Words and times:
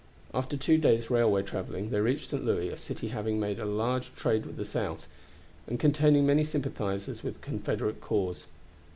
After 0.33 0.57
two 0.57 0.79
days' 0.79 1.11
railway 1.11 1.43
traveling 1.43 1.91
they 1.91 1.99
reached 1.99 2.29
St. 2.31 2.43
Louis, 2.43 2.69
a 2.69 2.77
city 2.77 3.09
having 3.09 3.43
a 3.43 3.65
large 3.65 4.15
trade 4.15 4.47
with 4.47 4.57
the 4.57 4.65
South, 4.65 5.07
and 5.67 5.79
containing 5.79 6.25
many 6.25 6.43
sympathizers 6.43 7.21
with 7.21 7.35
the 7.35 7.39
Confederate 7.45 8.01
cause. 8.01 8.47